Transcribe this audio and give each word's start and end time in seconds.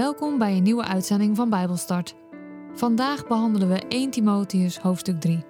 Welkom 0.00 0.38
bij 0.38 0.56
een 0.56 0.62
nieuwe 0.62 0.84
uitzending 0.84 1.36
van 1.36 1.50
Bijbelstart. 1.50 2.14
Vandaag 2.74 3.26
behandelen 3.26 3.68
we 3.68 3.78
1 3.88 4.10
Timotheus 4.10 4.78
hoofdstuk 4.78 5.20
3. 5.20 5.44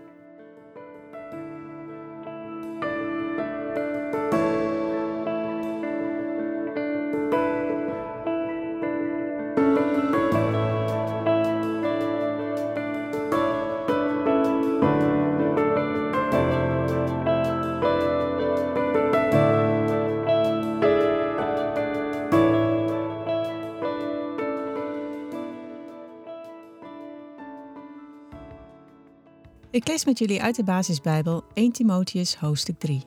Lees 29.90 30.04
met 30.04 30.18
jullie 30.18 30.42
uit 30.42 30.56
de 30.56 30.64
basisbijbel 30.64 31.44
1 31.54 31.72
Timotheus 31.72 32.36
hoofdstuk 32.36 32.78
3. 32.78 33.02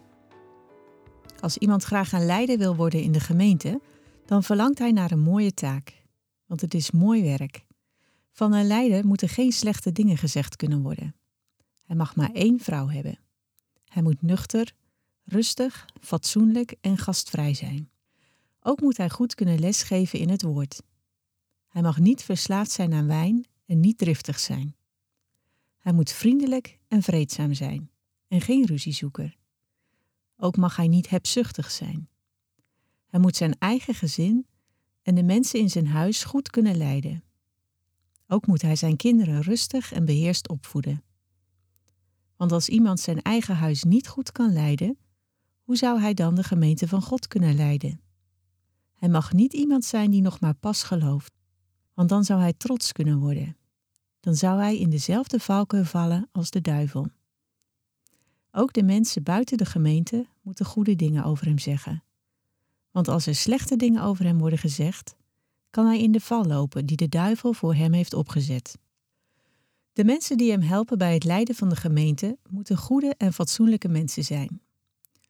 Als 1.40 1.58
iemand 1.58 1.84
graag 1.84 2.12
een 2.12 2.26
leider 2.26 2.58
wil 2.58 2.76
worden 2.76 3.02
in 3.02 3.12
de 3.12 3.20
gemeente, 3.20 3.82
dan 4.26 4.44
verlangt 4.44 4.80
hij 4.80 4.92
naar 4.92 5.12
een 5.12 5.20
mooie 5.20 5.54
taak. 5.54 6.04
Want 6.46 6.62
het 6.62 6.74
is 6.74 6.92
mooi 6.92 7.24
werk. 7.24 7.66
Van 8.32 8.54
een 8.54 8.68
leider 8.68 9.06
moeten 9.06 9.30
geen 9.30 9.52
slechte 9.52 9.92
dingen 9.92 10.18
gezegd 10.18 10.56
kunnen 10.56 10.82
worden. 10.82 11.16
Hij 11.86 11.96
mag 11.96 12.16
maar 12.16 12.32
één 12.32 12.60
vrouw 12.60 12.88
hebben. 12.88 13.20
Hij 13.86 14.02
moet 14.02 14.22
nuchter, 14.22 14.74
rustig, 15.24 15.86
fatsoenlijk 16.02 16.76
en 16.82 16.98
gastvrij 16.98 17.54
zijn. 17.54 17.90
Ook 18.62 18.82
moet 18.82 18.98
hij 18.98 19.10
goed 19.10 19.36
kunnen 19.36 19.60
lesgeven 19.60 20.20
in 20.20 20.30
het 20.30 20.42
woord. 20.42 20.82
Hij 21.68 21.82
mag 21.82 22.00
niet 22.00 22.24
verslaafd 22.24 22.72
zijn 22.72 22.94
aan 22.94 23.08
wijn 23.08 23.46
en 23.66 23.80
niet 23.80 23.98
driftig 23.98 24.40
zijn. 24.40 24.76
Hij 25.84 25.94
moet 25.94 26.12
vriendelijk 26.12 26.80
en 26.94 27.04
vreedzaam 27.04 27.54
zijn 27.54 27.90
en 28.28 28.42
geen 28.42 28.66
ruziezoeker. 28.66 29.38
Ook 30.38 30.58
mag 30.58 30.76
hij 30.76 30.88
niet 30.88 31.10
hebzuchtig 31.10 31.72
zijn. 31.72 32.10
Hij 33.08 33.20
moet 33.20 33.36
zijn 33.36 33.56
eigen 33.60 33.94
gezin 33.94 34.46
en 35.02 35.16
de 35.16 35.24
mensen 35.24 35.60
in 35.60 35.70
zijn 35.70 35.88
huis 35.88 36.24
goed 36.24 36.50
kunnen 36.50 36.78
leiden. 36.78 37.24
Ook 38.28 38.48
moet 38.48 38.62
hij 38.62 38.76
zijn 38.76 38.96
kinderen 38.96 39.42
rustig 39.42 39.92
en 39.92 40.06
beheerst 40.06 40.50
opvoeden. 40.50 41.04
Want 42.36 42.52
als 42.52 42.70
iemand 42.70 43.00
zijn 43.00 43.22
eigen 43.22 43.56
huis 43.56 43.84
niet 43.84 44.08
goed 44.08 44.32
kan 44.32 44.54
leiden, 44.54 44.98
hoe 45.64 45.76
zou 45.76 46.00
hij 46.00 46.14
dan 46.14 46.36
de 46.36 46.44
gemeente 46.44 46.88
van 46.88 47.02
God 47.02 47.28
kunnen 47.28 47.56
leiden? 47.56 48.02
Hij 48.96 49.10
mag 49.10 49.34
niet 49.34 49.54
iemand 49.54 49.86
zijn 49.86 50.12
die 50.12 50.22
nog 50.22 50.40
maar 50.40 50.56
pas 50.56 50.84
gelooft, 50.84 51.34
want 51.94 52.10
dan 52.10 52.24
zou 52.24 52.42
hij 52.42 52.54
trots 52.54 52.92
kunnen 52.92 53.20
worden 53.20 53.58
dan 54.24 54.36
zou 54.36 54.60
hij 54.60 54.78
in 54.78 54.90
dezelfde 54.90 55.40
valkuil 55.40 55.86
vallen 55.86 56.30
als 56.32 56.50
de 56.50 56.62
duivel. 56.62 57.08
Ook 58.52 58.74
de 58.74 58.84
mensen 58.84 59.24
buiten 59.24 59.58
de 59.58 59.66
gemeente 59.66 60.26
moeten 60.42 60.66
goede 60.66 60.96
dingen 60.96 61.24
over 61.24 61.46
hem 61.46 61.60
zeggen. 61.60 62.04
Want 62.92 63.08
als 63.08 63.26
er 63.26 63.36
slechte 63.36 63.76
dingen 63.76 64.04
over 64.04 64.26
hem 64.26 64.38
worden 64.38 64.60
gezegd, 64.60 65.16
kan 65.70 65.86
hij 65.86 66.02
in 66.02 66.12
de 66.12 66.20
val 66.20 66.46
lopen 66.46 66.86
die 66.86 66.98
de 66.98 67.10
duivel 67.10 67.54
voor 67.54 67.76
hem 67.76 67.94
heeft 67.94 68.14
opgezet. 68.14 68.78
De 69.94 70.04
mensen 70.04 70.38
die 70.38 70.52
hem 70.52 70.62
helpen 70.62 70.98
bij 70.98 71.14
het 71.14 71.24
leiden 71.24 71.56
van 71.56 71.70
de 71.70 71.76
gemeente 71.76 72.38
moeten 72.50 72.78
goede 72.78 73.16
en 73.18 73.34
fatsoenlijke 73.34 73.88
mensen 73.88 74.24
zijn. 74.24 74.62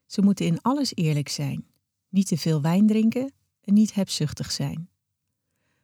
Ze 0.05 0.21
moeten 0.21 0.45
in 0.45 0.61
alles 0.61 0.95
eerlijk 0.95 1.29
zijn, 1.29 1.65
niet 2.09 2.27
te 2.27 2.37
veel 2.37 2.61
wijn 2.61 2.87
drinken 2.87 3.33
en 3.61 3.73
niet 3.73 3.93
hebzuchtig 3.93 4.51
zijn 4.51 4.91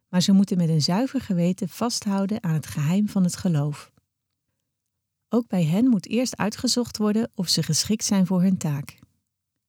maar 0.09 0.21
ze 0.21 0.31
moeten 0.31 0.57
met 0.57 0.69
een 0.69 0.81
zuiver 0.81 1.21
geweten 1.21 1.69
vasthouden 1.69 2.43
aan 2.43 2.53
het 2.53 2.67
geheim 2.67 3.09
van 3.09 3.23
het 3.23 3.35
geloof. 3.35 3.91
Ook 5.29 5.47
bij 5.47 5.63
hen 5.63 5.87
moet 5.87 6.07
eerst 6.07 6.37
uitgezocht 6.37 6.97
worden 6.97 7.31
of 7.35 7.47
ze 7.47 7.63
geschikt 7.63 8.03
zijn 8.03 8.25
voor 8.25 8.41
hun 8.41 8.57
taak. 8.57 8.99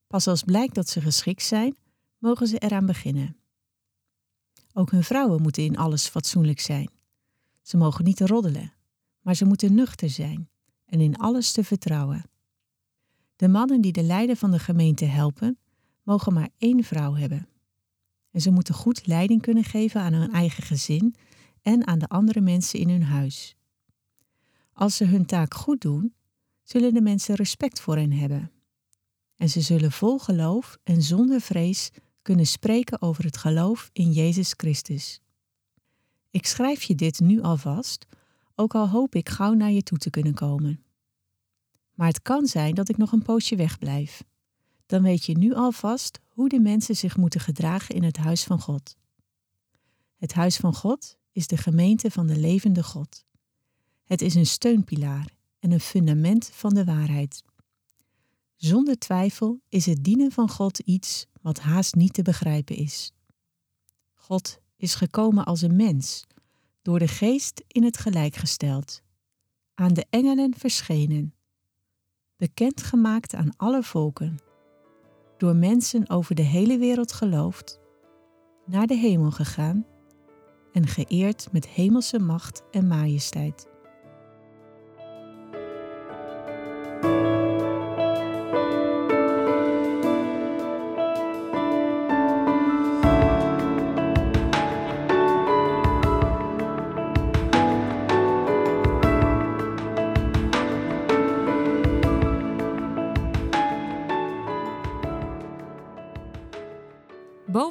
Pas 0.07 0.27
als 0.27 0.43
blijkt 0.43 0.75
dat 0.75 0.89
ze 0.89 1.01
geschikt 1.01 1.43
zijn, 1.43 1.77
mogen 2.19 2.47
ze 2.47 2.59
eraan 2.59 2.87
beginnen. 2.87 3.37
Ook 4.73 4.91
hun 4.91 5.05
vrouwen 5.05 5.43
moeten 5.43 5.63
in 5.63 5.77
alles 5.77 6.09
fatsoenlijk 6.09 6.61
zijn. 6.61 6.91
Ze 7.63 7.77
mogen 7.77 8.05
niet 8.05 8.21
roddelen, 8.21 8.73
maar 9.21 9.35
ze 9.35 9.45
moeten 9.45 9.75
nuchter 9.75 10.11
zijn 10.11 10.51
en 10.85 11.01
in 11.01 11.17
alles 11.17 11.53
te 11.53 11.65
vertrouwen. 11.65 12.31
De 13.37 13.49
mannen 13.49 13.81
die 13.81 13.93
de 13.93 14.03
leider 14.03 14.37
van 14.37 14.51
de 14.51 14.59
gemeente 14.59 15.05
helpen, 15.05 15.59
mogen 16.03 16.33
maar 16.33 16.49
één 16.59 16.85
vrouw 16.85 17.15
hebben. 17.15 17.50
En 18.31 18.41
ze 18.41 18.51
moeten 18.51 18.75
goed 18.75 19.07
leiding 19.07 19.43
kunnen 19.43 19.65
geven 19.65 20.01
aan 20.01 20.13
hun 20.13 20.33
eigen 20.33 20.63
gezin 20.63 21.15
en 21.63 21.87
aan 21.87 21.99
de 21.99 22.09
andere 22.09 22.41
mensen 22.41 22.79
in 22.79 22.89
hun 22.89 23.03
huis. 23.03 23.55
Als 24.73 24.97
ze 24.97 25.05
hun 25.05 25.27
taak 25.27 25.55
goed 25.55 25.81
doen, 25.81 26.15
zullen 26.63 26.95
de 26.95 27.01
mensen 27.01 27.35
respect 27.35 27.81
voor 27.81 27.97
hen 27.97 28.13
hebben. 28.13 28.51
En 29.37 29.49
ze 29.49 29.61
zullen 29.61 29.93
vol 29.93 30.19
geloof 30.19 30.79
en 30.83 31.03
zonder 31.03 31.41
vrees 31.41 31.91
kunnen 32.23 32.47
spreken 32.47 33.03
over 33.03 33.25
het 33.25 33.37
geloof 33.37 33.91
in 33.93 34.13
Jezus 34.13 34.53
Christus. 34.57 35.21
Ik 36.31 36.47
schrijf 36.47 36.83
je 36.83 36.95
dit 36.95 37.21
nu 37.21 37.41
alvast, 37.43 38.07
ook 38.55 38.75
al 38.75 38.89
hoop 38.89 39.15
ik 39.15 39.29
gauw 39.29 39.53
naar 39.53 39.71
je 39.71 39.83
toe 39.83 39.99
te 39.99 40.11
kunnen 40.11 40.35
komen. 40.35 40.85
Maar 41.95 42.09
het 42.09 42.23
kan 42.23 42.47
zijn 42.47 42.75
dat 42.75 42.89
ik 42.89 42.97
nog 42.97 43.13
een 43.13 43.23
poosje 43.23 43.57
wegblijf 43.57 44.23
dan 44.91 45.03
weet 45.03 45.25
je 45.25 45.39
nu 45.39 45.55
alvast 45.55 46.21
hoe 46.29 46.49
de 46.49 46.61
mensen 46.61 46.97
zich 46.97 47.17
moeten 47.17 47.41
gedragen 47.41 47.95
in 47.95 48.03
het 48.03 48.17
huis 48.17 48.45
van 48.45 48.61
God. 48.61 48.97
Het 50.17 50.33
huis 50.33 50.57
van 50.57 50.75
God 50.75 51.19
is 51.33 51.47
de 51.47 51.57
gemeente 51.57 52.11
van 52.11 52.27
de 52.27 52.37
levende 52.37 52.83
God. 52.83 53.25
Het 54.05 54.23
is 54.23 54.35
een 54.35 54.47
steunpilaar 54.47 55.35
en 55.59 55.73
een 55.73 55.81
fundament 55.81 56.51
van 56.53 56.75
de 56.75 56.85
waarheid. 56.85 57.43
Zonder 58.57 58.99
twijfel 58.99 59.61
is 59.69 59.87
het 59.87 60.05
dienen 60.05 60.33
van 60.33 60.49
God 60.49 60.79
iets 60.79 61.27
wat 61.41 61.59
haast 61.59 61.95
niet 61.95 62.13
te 62.13 62.23
begrijpen 62.23 62.77
is. 62.77 63.13
God 64.15 64.61
is 64.77 64.95
gekomen 64.95 65.45
als 65.45 65.63
een 65.63 65.77
mens, 65.77 66.27
door 66.83 66.99
de 66.99 67.09
geest 67.09 67.65
in 67.67 67.85
het 67.85 67.99
gelijk 67.99 68.37
gesteld, 68.37 69.03
aan 69.75 69.95
de 69.95 70.07
engelen 70.11 70.55
verschenen, 70.59 71.35
bekendgemaakt 72.37 73.35
aan 73.35 73.57
alle 73.57 73.83
volken 73.83 74.49
door 75.41 75.57
mensen 75.57 76.11
over 76.11 76.35
de 76.35 76.43
hele 76.43 76.79
wereld 76.79 77.13
geloofd, 77.13 77.81
naar 78.67 78.87
de 78.87 78.95
hemel 78.97 79.31
gegaan 79.31 79.87
en 80.73 80.87
geëerd 80.87 81.49
met 81.53 81.69
hemelse 81.69 82.19
macht 82.19 82.63
en 82.71 82.87
majesteit. 82.87 83.69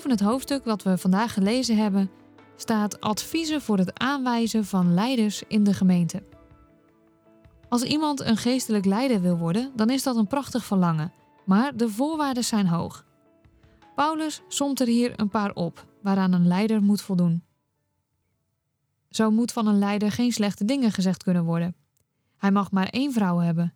Het 0.09 0.19
hoofdstuk 0.19 0.65
wat 0.65 0.83
we 0.83 0.97
vandaag 0.97 1.33
gelezen 1.33 1.77
hebben, 1.77 2.11
staat 2.55 3.01
adviezen 3.01 3.61
voor 3.61 3.77
het 3.77 3.99
aanwijzen 3.99 4.65
van 4.65 4.93
leiders 4.93 5.43
in 5.47 5.63
de 5.63 5.73
gemeente. 5.73 6.23
Als 7.67 7.83
iemand 7.83 8.19
een 8.19 8.37
geestelijk 8.37 8.85
leider 8.85 9.21
wil 9.21 9.37
worden, 9.37 9.71
dan 9.75 9.89
is 9.89 10.03
dat 10.03 10.15
een 10.15 10.27
prachtig 10.27 10.65
verlangen, 10.65 11.13
maar 11.45 11.77
de 11.77 11.89
voorwaarden 11.89 12.43
zijn 12.43 12.67
hoog. 12.67 13.05
Paulus 13.95 14.41
somt 14.47 14.79
er 14.79 14.87
hier 14.87 15.19
een 15.19 15.29
paar 15.29 15.53
op 15.53 15.85
waaraan 16.01 16.33
een 16.33 16.47
leider 16.47 16.81
moet 16.81 17.01
voldoen. 17.01 17.43
Zo 19.09 19.31
moet 19.31 19.51
van 19.51 19.67
een 19.67 19.79
leider 19.79 20.11
geen 20.11 20.31
slechte 20.31 20.65
dingen 20.65 20.91
gezegd 20.91 21.23
kunnen 21.23 21.43
worden. 21.43 21.75
Hij 22.37 22.51
mag 22.51 22.71
maar 22.71 22.87
één 22.87 23.13
vrouw 23.13 23.37
hebben. 23.37 23.73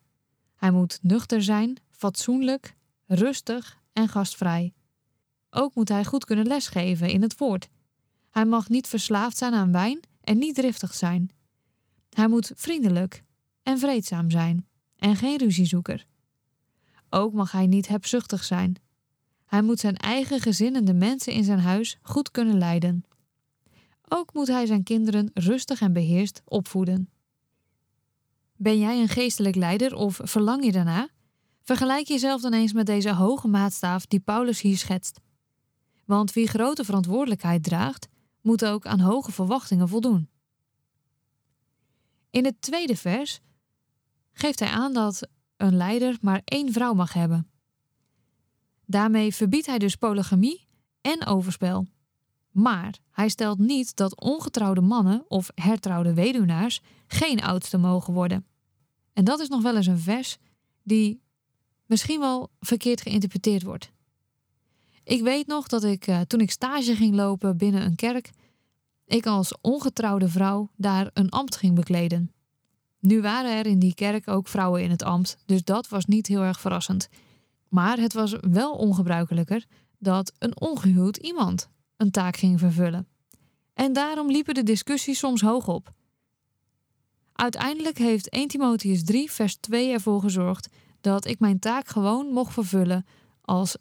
Hij 0.56 0.72
moet 0.72 1.00
nuchter 1.02 1.44
zijn, 1.44 1.78
fatsoenlijk, 1.92 2.76
rustig 3.08 3.82
en 3.94 4.08
gastvrij. 4.08 4.74
Ook 5.56 5.76
moet 5.76 5.90
hij 5.90 6.06
goed 6.06 6.26
kunnen 6.26 6.48
lesgeven 6.48 7.10
in 7.10 7.22
het 7.22 7.38
woord. 7.38 7.70
Hij 8.30 8.46
mag 8.46 8.70
niet 8.70 8.88
verslaafd 8.88 9.38
zijn 9.38 9.54
aan 9.54 9.72
wijn 9.72 10.00
en 10.22 10.38
niet 10.38 10.56
driftig 10.56 10.94
zijn. 10.94 11.30
Hij 12.10 12.28
moet 12.28 12.52
vriendelijk 12.56 13.24
en 13.64 13.80
vreedzaam 13.80 14.30
zijn 14.30 14.68
en 14.98 15.16
geen 15.16 15.38
ruziezoeker. 15.38 16.06
Ook 17.10 17.34
mag 17.34 17.52
hij 17.52 17.68
niet 17.68 17.88
hebzuchtig 17.88 18.44
zijn. 18.44 18.76
Hij 19.46 19.62
moet 19.62 19.80
zijn 19.80 19.98
eigen 19.98 20.40
gezin 20.40 20.76
en 20.76 20.86
de 20.86 20.94
mensen 20.94 21.34
in 21.34 21.44
zijn 21.44 21.60
huis 21.60 21.98
goed 22.02 22.32
kunnen 22.32 22.58
leiden. 22.58 23.04
Ook 24.08 24.34
moet 24.34 24.48
hij 24.48 24.66
zijn 24.66 24.84
kinderen 24.84 25.32
rustig 25.34 25.82
en 25.82 25.94
beheerst 25.94 26.42
opvoeden. 26.46 27.10
Ben 28.56 28.80
jij 28.80 29.02
een 29.02 29.10
geestelijk 29.10 29.56
leider 29.56 29.96
of 29.96 30.20
verlang 30.24 30.66
je 30.66 30.72
daarna? 30.72 31.10
Vergelijk 31.62 32.08
jezelf 32.08 32.42
dan 32.42 32.54
eens 32.54 32.74
met 32.74 32.86
deze 32.86 33.14
hoge 33.14 33.48
maatstaaf 33.48 34.06
die 34.06 34.20
Paulus 34.20 34.62
hier 34.62 34.78
schetst. 34.78 35.20
Want 36.06 36.34
wie 36.34 36.48
grote 36.48 36.84
verantwoordelijkheid 36.84 37.64
draagt, 37.64 38.08
moet 38.42 38.66
ook 38.66 38.86
aan 38.86 39.00
hoge 39.00 39.32
verwachtingen 39.32 39.88
voldoen. 39.88 40.30
In 42.30 42.46
het 42.46 42.62
tweede 42.62 42.96
vers 42.96 43.40
geeft 44.32 44.60
hij 44.60 44.70
aan 44.70 44.94
dat 44.94 45.28
een 45.58 45.76
leider 45.76 46.18
maar 46.22 46.42
één 46.46 46.74
vrouw 46.74 46.94
mag 46.94 47.14
hebben. 47.14 47.48
Daarmee 48.86 49.36
verbiedt 49.36 49.66
hij 49.66 49.78
dus 49.78 49.96
polygamie 49.96 50.68
en 51.02 51.26
overspel. 51.26 51.88
Maar 52.52 53.00
hij 53.12 53.30
stelt 53.30 53.60
niet 53.60 53.96
dat 53.96 54.22
ongetrouwde 54.22 54.82
mannen 54.82 55.26
of 55.28 55.52
hertrouwde 55.56 56.14
weduwnaars 56.14 56.82
geen 57.08 57.42
oudste 57.42 57.78
mogen 57.78 58.14
worden. 58.14 58.46
En 59.14 59.24
dat 59.24 59.40
is 59.40 59.48
nog 59.48 59.62
wel 59.62 59.76
eens 59.76 59.88
een 59.88 60.00
vers 60.00 60.38
die 60.84 61.22
misschien 61.86 62.20
wel 62.20 62.52
verkeerd 62.60 63.02
geïnterpreteerd 63.02 63.64
wordt. 63.64 63.92
Ik 65.04 65.22
weet 65.22 65.48
nog 65.48 65.68
dat 65.68 65.84
ik 65.84 66.08
uh, 66.08 66.20
toen 66.22 66.40
ik 66.40 66.52
stage 66.52 66.96
ging 66.96 67.16
lopen 67.16 67.58
binnen 67.58 67.86
een 67.86 67.96
kerk, 67.96 68.30
ik 69.06 69.26
als 69.26 69.54
ongetrouwde 69.62 70.30
vrouw 70.30 70.70
daar 70.76 71.10
een 71.14 71.30
ambt 71.30 71.56
ging 71.56 71.76
bekleden. 71.76 72.32
Nu 73.00 73.22
waren 73.22 73.58
er 73.58 73.66
in 73.66 73.80
die 73.80 73.94
kerk 73.94 74.28
ook 74.28 74.48
vrouwen 74.48 74.84
in 74.84 74.90
het 74.90 75.04
ambt, 75.04 75.38
dus 75.46 75.64
dat 75.64 75.88
was 75.88 76.06
niet 76.06 76.28
heel 76.28 76.42
erg 76.42 76.60
verrassend. 76.60 77.10
Maar 77.70 77.98
het 77.98 78.14
was 78.14 78.36
wel 78.42 78.74
ongebruikelijker 78.74 79.66
dat 80.00 80.34
een 80.40 80.60
ongehuwd 80.62 81.18
iemand 81.18 81.70
een 81.98 82.12
taak 82.12 82.36
ging 82.38 82.60
vervullen. 82.60 83.08
En 83.74 83.94
daarom 83.94 84.32
liepen 84.32 84.54
de 84.54 84.64
discussies 84.64 85.20
soms 85.20 85.42
hoog 85.42 85.68
op. 85.68 85.94
Uiteindelijk 87.34 87.98
heeft 87.98 88.30
1 88.30 88.48
Timotheus 88.48 89.04
3, 89.04 89.32
vers 89.32 89.56
2 89.56 89.92
ervoor 89.92 90.22
gezorgd 90.22 90.70
dat 91.02 91.28
ik 91.28 91.40
mijn 91.40 91.60
taak 91.60 91.88
gewoon 91.88 92.28
mocht 92.28 92.54
vervullen 92.54 93.06
als 93.42 93.78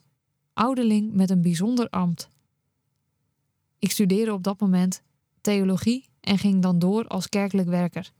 ouderling 0.52 1.12
met 1.12 1.31
een 1.31 1.43
bijzonder 1.43 1.88
ambt. 1.90 2.28
Ik 3.78 3.90
studeerde 3.90 4.32
op 4.32 4.43
dat 4.43 4.60
moment 4.60 5.02
theologie 5.40 6.08
en 6.20 6.38
ging 6.38 6.62
dan 6.62 6.78
door 6.78 7.06
als 7.06 7.28
kerkelijk 7.28 7.69
werker. 7.69 8.12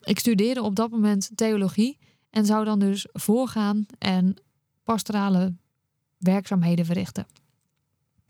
Ik 0.00 0.18
studeerde 0.18 0.62
op 0.62 0.74
dat 0.74 0.90
moment 0.90 1.30
theologie 1.34 1.98
en 2.30 2.46
zou 2.46 2.64
dan 2.64 2.78
dus 2.78 3.06
voorgaan 3.12 3.86
en 3.98 4.36
pastorale 4.84 5.54
werkzaamheden 6.18 6.84
verrichten. 6.84 7.26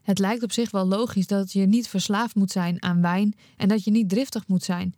Het 0.03 0.19
lijkt 0.19 0.43
op 0.43 0.53
zich 0.53 0.71
wel 0.71 0.87
logisch 0.87 1.27
dat 1.27 1.53
je 1.53 1.67
niet 1.67 1.89
verslaafd 1.89 2.35
moet 2.35 2.51
zijn 2.51 2.83
aan 2.83 3.01
wijn 3.01 3.35
en 3.57 3.69
dat 3.69 3.85
je 3.85 3.91
niet 3.91 4.09
driftig 4.09 4.49
moet 4.49 4.63
zijn. 4.63 4.95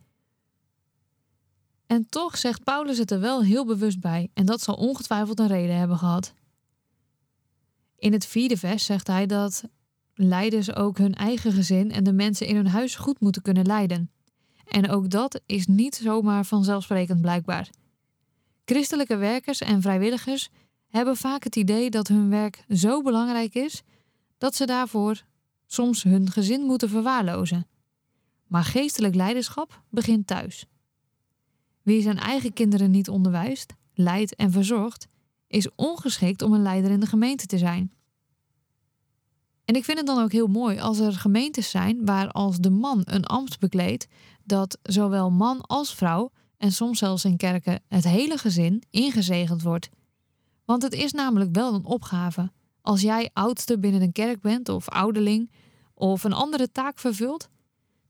En 1.86 2.06
toch 2.08 2.38
zegt 2.38 2.64
Paulus 2.64 2.98
het 2.98 3.10
er 3.10 3.20
wel 3.20 3.42
heel 3.42 3.66
bewust 3.66 4.00
bij 4.00 4.30
en 4.34 4.46
dat 4.46 4.60
zal 4.60 4.74
ongetwijfeld 4.74 5.38
een 5.38 5.46
reden 5.46 5.76
hebben 5.76 5.98
gehad. 5.98 6.34
In 8.02 8.12
het 8.12 8.26
vierde 8.26 8.56
vers 8.56 8.84
zegt 8.84 9.06
hij 9.06 9.26
dat 9.26 9.64
leiders 10.14 10.74
ook 10.74 10.98
hun 10.98 11.14
eigen 11.14 11.52
gezin 11.52 11.92
en 11.92 12.04
de 12.04 12.12
mensen 12.12 12.46
in 12.46 12.56
hun 12.56 12.66
huis 12.66 12.94
goed 12.94 13.20
moeten 13.20 13.42
kunnen 13.42 13.66
leiden. 13.66 14.10
En 14.64 14.90
ook 14.90 15.10
dat 15.10 15.40
is 15.46 15.66
niet 15.66 15.94
zomaar 15.94 16.44
vanzelfsprekend 16.44 17.20
blijkbaar. 17.20 17.70
Christelijke 18.64 19.16
werkers 19.16 19.60
en 19.60 19.82
vrijwilligers 19.82 20.48
hebben 20.88 21.16
vaak 21.16 21.44
het 21.44 21.56
idee 21.56 21.90
dat 21.90 22.08
hun 22.08 22.28
werk 22.28 22.64
zo 22.68 23.02
belangrijk 23.02 23.54
is 23.54 23.82
dat 24.38 24.54
ze 24.54 24.66
daarvoor 24.66 25.22
soms 25.66 26.02
hun 26.02 26.30
gezin 26.30 26.60
moeten 26.60 26.88
verwaarlozen. 26.88 27.66
Maar 28.46 28.64
geestelijk 28.64 29.14
leiderschap 29.14 29.82
begint 29.90 30.26
thuis. 30.26 30.66
Wie 31.82 32.02
zijn 32.02 32.18
eigen 32.18 32.52
kinderen 32.52 32.90
niet 32.90 33.08
onderwijst, 33.08 33.74
leidt 33.94 34.34
en 34.34 34.50
verzorgt, 34.52 35.08
is 35.52 35.68
ongeschikt 35.76 36.42
om 36.42 36.52
een 36.52 36.62
leider 36.62 36.90
in 36.90 37.00
de 37.00 37.06
gemeente 37.06 37.46
te 37.46 37.58
zijn. 37.58 37.92
En 39.64 39.74
ik 39.74 39.84
vind 39.84 39.98
het 39.98 40.06
dan 40.06 40.22
ook 40.22 40.32
heel 40.32 40.46
mooi 40.46 40.78
als 40.78 40.98
er 40.98 41.12
gemeentes 41.12 41.70
zijn 41.70 42.04
waar 42.04 42.30
als 42.30 42.58
de 42.58 42.70
man 42.70 43.00
een 43.04 43.24
ambt 43.24 43.58
bekleedt, 43.58 44.06
dat 44.44 44.78
zowel 44.82 45.30
man 45.30 45.60
als 45.60 45.94
vrouw 45.94 46.30
en 46.56 46.72
soms 46.72 46.98
zelfs 46.98 47.24
in 47.24 47.36
kerken 47.36 47.82
het 47.88 48.04
hele 48.04 48.38
gezin 48.38 48.82
ingezegend 48.90 49.62
wordt. 49.62 49.88
Want 50.64 50.82
het 50.82 50.92
is 50.92 51.12
namelijk 51.12 51.54
wel 51.54 51.74
een 51.74 51.84
opgave. 51.84 52.52
Als 52.80 53.00
jij 53.00 53.30
oudste 53.32 53.78
binnen 53.78 54.02
een 54.02 54.12
kerk 54.12 54.40
bent 54.40 54.68
of 54.68 54.88
ouderling 54.88 55.50
of 55.94 56.24
een 56.24 56.32
andere 56.32 56.70
taak 56.70 56.98
vervult, 56.98 57.48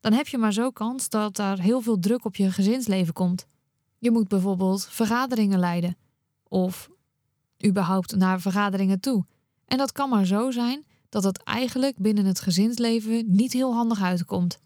dan 0.00 0.12
heb 0.12 0.29
je 0.29 0.38
maar 0.38 0.53
zo 0.53 0.71
kans 0.71 1.09
dat 1.09 1.38
er 1.38 1.61
heel 1.61 1.81
veel 1.81 1.99
druk 1.99 2.25
op 2.25 2.37
je 2.37 2.50
gezinsleven 2.50 3.12
komt. 3.12 3.47
Je 3.99 4.11
moet 4.11 4.29
bijvoorbeeld 4.29 4.87
vergaderingen 4.87 5.59
leiden 5.59 5.97
of 6.49 6.91
überhaupt 7.67 8.17
naar 8.17 8.41
vergaderingen 8.41 9.00
toe. 9.00 9.25
En 9.67 9.79
dat 9.79 9.93
kan 9.93 10.09
maar 10.09 10.26
zo 10.26 10.50
zijn 10.50 10.85
dat 11.09 11.25
het 11.25 11.43
eigenlijk 11.43 11.99
binnen 11.99 12.25
het 12.25 12.41
gezinsleven 12.41 13.25
niet 13.26 13.53
heel 13.53 13.75
handig 13.75 14.03
uitkomt. 14.03 14.59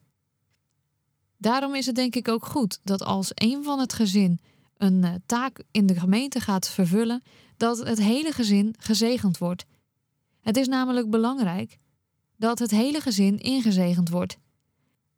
Daarom 1.36 1.74
is 1.74 1.86
het 1.86 1.94
denk 1.94 2.14
ik 2.14 2.28
ook 2.28 2.46
goed 2.46 2.80
dat 2.84 3.02
als 3.02 3.30
een 3.34 3.64
van 3.64 3.78
het 3.78 3.92
gezin 3.92 4.40
een 4.76 5.04
eh, 5.04 5.14
taak 5.26 5.62
in 5.70 5.86
de 5.86 5.94
gemeente 5.94 6.40
gaat 6.40 6.68
vervullen, 6.68 7.22
dat 7.56 7.78
het 7.78 7.98
hele 7.98 8.32
gezin 8.32 8.74
gezegend 8.78 9.38
wordt. 9.38 9.64
Het 10.40 10.56
is 10.56 10.66
namelijk 10.66 11.10
belangrijk 11.10 11.78
dat 12.36 12.58
het 12.58 12.70
hele 12.70 13.00
gezin 13.00 13.38
ingezegend 13.38 14.08
wordt. 14.08 14.38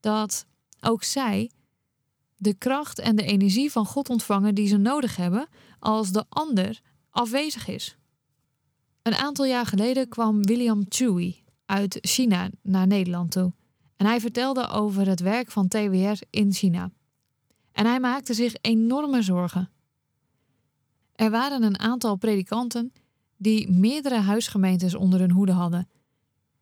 Dat 0.01 0.47
ook 0.81 1.03
zij 1.03 1.51
de 2.37 2.55
kracht 2.55 2.99
en 2.99 3.17
de 3.17 3.25
energie 3.25 3.73
van 3.73 3.87
God 3.87 4.09
ontvangen 4.09 4.55
die 4.55 4.69
ze 4.69 4.77
nodig 4.77 5.17
hebben 5.17 5.49
als 5.79 6.13
de 6.13 6.25
ander 6.29 6.81
afwezig 7.11 7.69
is. 7.69 7.97
Een 9.03 9.15
aantal 9.15 9.45
jaar 9.45 9.67
geleden 9.67 10.09
kwam 10.09 10.43
William 10.43 10.85
Chewy 10.89 11.37
uit 11.65 11.99
China 12.01 12.51
naar 12.63 12.87
Nederland 12.87 13.31
toe. 13.31 13.53
En 13.97 14.07
hij 14.07 14.21
vertelde 14.21 14.69
over 14.69 15.07
het 15.07 15.21
werk 15.21 15.51
van 15.51 15.69
TWR 15.69 16.21
in 16.31 16.53
China. 16.53 16.91
En 17.73 17.87
hij 17.87 18.01
maakte 18.01 18.35
zich 18.35 18.55
enorme 18.61 19.23
zorgen. 19.23 19.71
Er 21.13 21.31
waren 21.31 21.63
een 21.63 21.79
aantal 21.79 22.17
predikanten 22.17 22.93
die 23.37 23.71
meerdere 23.71 24.19
huisgemeentes 24.19 24.95
onder 24.95 25.21
hun 25.21 25.31
hoede 25.31 25.53
hadden. 25.53 25.89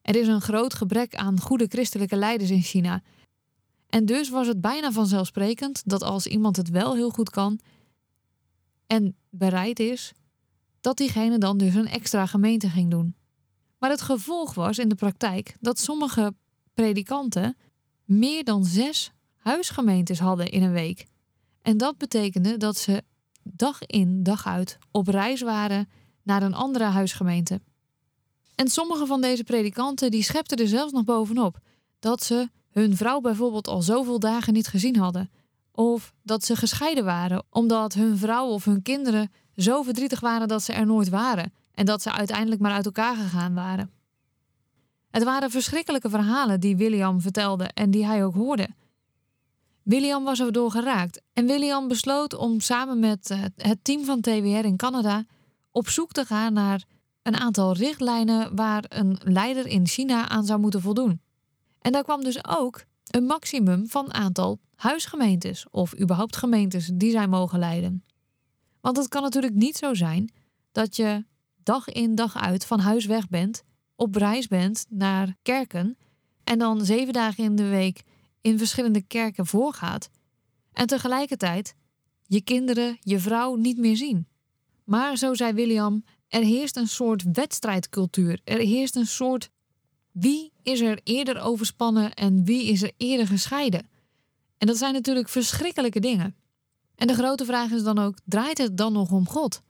Er 0.03 0.17
is 0.17 0.27
een 0.27 0.41
groot 0.41 0.75
gebrek 0.75 1.15
aan 1.15 1.41
goede 1.41 1.67
christelijke 1.69 2.17
leiders 2.17 2.51
in 2.51 2.63
China. 2.63 3.03
En 3.89 4.07
dus 4.07 4.29
was 4.29 4.47
het 4.47 4.61
bijna 4.61 4.93
vanzelfsprekend 4.93 5.83
dat 5.85 6.03
als 6.03 6.27
iemand 6.27 6.57
het 6.57 6.71
wel 6.71 6.95
heel 6.95 7.11
goed 7.11 7.31
kan 7.31 7.61
en 8.87 9.17
bereid 9.31 9.81
is, 9.81 10.13
dat 10.81 10.97
diegene 10.97 11.39
dan 11.39 11.59
dus 11.59 11.75
een 11.75 11.89
extra 11.89 12.27
gemeente 12.27 12.69
ging 12.69 12.91
doen. 12.91 13.15
Maar 13.79 13.91
het 13.91 14.01
gevolg 14.01 14.55
was 14.55 14.79
in 14.79 14.89
de 14.89 14.95
praktijk 14.95 15.57
dat 15.61 15.79
sommige 15.79 16.35
predikanten 16.75 17.57
meer 18.05 18.45
dan 18.45 18.65
zes 18.65 19.13
huisgemeentes 19.37 20.19
hadden 20.19 20.51
in 20.51 20.63
een 20.63 20.73
week. 20.73 21.07
En 21.63 21.77
dat 21.77 21.99
betekende 21.99 22.57
dat 22.57 22.77
ze 22.77 23.03
dag 23.43 23.87
in, 23.87 24.23
dag 24.23 24.47
uit 24.47 24.79
op 24.91 25.09
reis 25.09 25.41
waren 25.41 25.89
naar 26.23 26.43
een 26.43 26.55
andere 26.55 26.85
huisgemeente. 26.85 27.61
En 28.55 28.69
sommige 28.69 29.07
van 29.07 29.21
deze 29.21 29.45
predikanten 29.45 30.11
die 30.11 30.23
schepten 30.23 30.59
er 30.59 30.69
zelfs 30.69 30.93
nog 30.93 31.05
bovenop 31.05 31.59
dat 31.99 32.23
ze 32.23 32.49
hun 32.71 32.97
vrouw 32.97 33.21
bijvoorbeeld 33.21 33.69
al 33.69 33.83
zoveel 33.83 34.19
dagen 34.19 34.53
niet 34.53 34.67
gezien 34.67 34.97
hadden. 34.97 35.31
Of 35.77 36.13
dat 36.23 36.45
ze 36.45 36.57
gescheiden 36.57 37.05
waren 37.05 37.45
omdat 37.51 37.95
hun 37.95 38.19
vrouw 38.19 38.47
of 38.47 38.65
hun 38.65 38.83
kinderen 38.83 39.33
zo 39.57 39.83
verdrietig 39.83 40.21
waren 40.21 40.49
dat 40.49 40.63
ze 40.63 40.73
er 40.73 40.87
nooit 40.87 41.09
waren 41.09 41.53
en 41.75 41.87
dat 41.87 42.03
ze 42.03 42.13
uiteindelijk 42.13 42.61
maar 42.61 42.73
uit 42.73 42.85
elkaar 42.85 43.17
gegaan 43.17 43.55
waren. 43.55 43.91
Het 45.11 45.25
waren 45.25 45.51
verschrikkelijke 45.51 46.11
verhalen 46.11 46.61
die 46.61 46.77
William 46.77 47.21
vertelde 47.21 47.65
en 47.75 47.91
die 47.91 48.07
hij 48.07 48.25
ook 48.25 48.35
hoorde. 48.35 48.69
William 49.83 50.25
was 50.25 50.41
erdoor 50.41 50.71
geraakt 50.71 51.23
en 51.33 51.47
William 51.47 51.89
besloot 51.89 52.35
om 52.35 52.61
samen 52.61 52.99
met 52.99 53.31
eh, 53.31 53.43
het 53.57 53.79
team 53.83 54.05
van 54.05 54.21
TWR 54.21 54.65
in 54.65 54.77
Canada 54.77 55.25
op 55.71 55.89
zoek 55.89 56.13
te 56.13 56.25
gaan 56.25 56.53
naar 56.53 56.85
een 57.23 57.37
aantal 57.37 57.73
richtlijnen 57.73 58.57
waar 58.57 58.85
een 58.89 59.19
leider 59.25 59.67
in 59.67 59.87
China 59.87 60.29
aan 60.29 60.45
zou 60.45 60.61
moeten 60.61 60.81
voldoen. 60.81 61.21
En 61.81 61.93
daar 61.93 62.03
kwam 62.03 62.25
dus 62.25 62.47
ook 62.47 62.85
een 63.11 63.25
maximum 63.25 63.89
van 63.89 64.15
aantal 64.15 64.61
huisgemeentes 64.75 65.67
of 65.71 66.01
überhaupt 66.01 66.37
gemeentes 66.37 66.91
die 66.95 67.11
zij 67.11 67.29
mogen 67.29 67.59
leiden. 67.59 68.05
Want 68.81 68.97
het 68.97 69.09
kan 69.09 69.23
natuurlijk 69.23 69.55
niet 69.55 69.77
zo 69.77 69.95
zijn 69.95 70.33
dat 70.73 70.97
je 70.97 71.25
dag 71.63 71.89
in 71.89 72.15
dag 72.15 72.37
uit 72.37 72.67
van 72.67 72.81
huis 72.81 73.07
weg 73.07 73.29
bent, 73.29 73.63
op 73.95 74.15
reis 74.15 74.47
bent 74.47 74.87
naar 74.89 75.37
kerken 75.43 75.97
en 76.45 76.59
dan 76.59 76.85
zeven 76.85 77.13
dagen 77.13 77.45
in 77.45 77.57
de 77.57 77.69
week 77.69 78.03
in 78.41 78.59
verschillende 78.59 79.03
kerken 79.03 79.47
voorgaat 79.47 80.11
en 80.73 80.87
tegelijkertijd 80.87 81.75
je 82.23 82.41
kinderen, 82.41 82.97
je 83.01 83.19
vrouw 83.19 83.55
niet 83.55 83.79
meer 83.79 83.97
zien. 83.97 84.29
Maar 84.85 85.17
zo 85.17 85.35
zei 85.35 85.53
William, 85.53 86.05
er 86.29 86.43
heerst 86.43 86.77
een 86.77 86.89
soort 86.89 87.25
wedstrijdcultuur. 87.33 88.41
Er 88.45 88.59
heerst 88.59 88.97
een 88.97 89.07
soort 89.07 89.51
wie 90.19 90.53
is 90.63 90.81
er 90.81 91.01
eerder 91.05 91.41
overspannen 91.41 92.15
en 92.15 92.45
wie 92.45 92.67
is 92.67 92.83
er 92.83 92.93
eerder 92.97 93.27
gescheiden. 93.27 93.89
En 94.59 94.67
dat 94.67 94.77
zijn 94.77 94.93
natuurlijk 94.93 95.29
verschrikkelijke 95.29 96.01
dingen. 96.01 96.35
En 96.95 97.07
de 97.07 97.15
grote 97.15 97.45
vraag 97.45 97.71
is 97.71 97.83
dan 97.83 97.99
ook: 97.99 98.19
draait 98.25 98.59
het 98.59 98.77
dan 98.77 98.93
nog 98.93 99.11
om 99.11 99.29
God? 99.29 99.63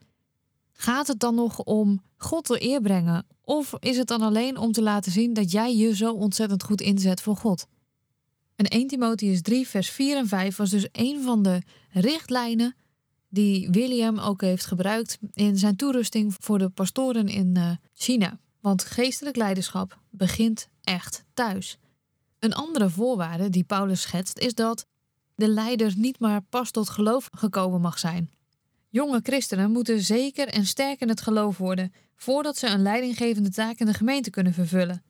Gaat 0.73 1.07
het 1.07 1.21
dan 1.21 1.35
nog 1.35 1.59
om 1.59 2.03
God 2.17 2.45
te 2.45 2.63
eer 2.63 2.81
brengen? 2.81 3.27
Of 3.45 3.75
is 3.79 3.97
het 3.97 4.09
dan 4.09 4.23
alleen 4.23 4.59
om 4.59 4.73
te 4.73 4.83
laten 4.83 5.13
zien 5.13 5.33
dat 5.33 5.51
jij 5.51 5.77
je 5.77 5.97
zo 5.97 6.13
ontzettend 6.13 6.63
goed 6.63 6.81
inzet 6.81 7.21
voor 7.21 7.37
God? 7.37 7.67
En 8.57 8.65
1 8.65 8.87
Timotheus 8.87 9.43
3, 9.43 9.69
vers 9.69 9.91
4 9.91 10.17
en 10.17 10.29
5 10.29 10.57
was 10.57 10.71
dus 10.71 10.89
een 10.93 11.23
van 11.23 11.43
de 11.43 11.63
richtlijnen 11.91 12.77
die 13.29 13.71
William 13.71 14.19
ook 14.19 14.41
heeft 14.41 14.67
gebruikt 14.67 15.19
in 15.35 15.59
zijn 15.59 15.77
toerusting 15.77 16.35
voor 16.39 16.59
de 16.59 16.69
pastoren 16.69 17.29
in 17.29 17.55
uh, 17.59 17.71
China. 17.95 18.39
Want 18.67 18.85
geestelijk 18.85 19.37
leiderschap 19.37 19.99
begint 20.11 20.69
echt 20.83 21.25
thuis. 21.35 21.79
Een 22.39 22.55
andere 22.55 22.91
voorwaarde 22.91 23.51
die 23.51 23.65
Paulus 23.65 24.01
schetst 24.01 24.39
is 24.39 24.55
dat 24.55 24.87
de 25.35 25.49
leider 25.49 25.93
niet 25.97 26.19
maar 26.19 26.41
pas 26.43 26.71
tot 26.71 26.89
geloof 26.89 27.29
gekomen 27.33 27.81
mag 27.81 27.99
zijn. 27.99 28.31
Jonge 28.89 29.21
christenen 29.23 29.71
moeten 29.71 30.01
zeker 30.01 30.49
en 30.49 30.67
sterk 30.67 31.01
in 31.01 31.09
het 31.09 31.21
geloof 31.21 31.59
worden 31.59 31.93
voordat 32.17 32.57
ze 32.57 32.67
een 32.67 32.83
leidinggevende 32.83 33.51
taak 33.51 33.79
in 33.79 33.87
de 33.87 33.95
gemeente 33.95 34.31
kunnen 34.31 34.53
vervullen. 34.53 35.03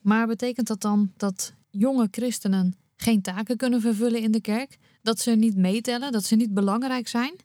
Maar 0.00 0.26
betekent 0.26 0.66
dat 0.66 0.80
dan 0.80 1.12
dat 1.16 1.52
jonge 1.70 2.08
christenen 2.10 2.74
geen 2.96 3.22
taken 3.22 3.56
kunnen 3.56 3.80
vervullen 3.80 4.20
in 4.20 4.30
de 4.30 4.40
kerk? 4.40 4.78
Dat 5.02 5.18
ze 5.18 5.30
niet 5.30 5.56
meetellen, 5.56 6.12
dat 6.12 6.24
ze 6.24 6.36
niet 6.36 6.54
belangrijk 6.54 7.08
zijn? 7.08 7.36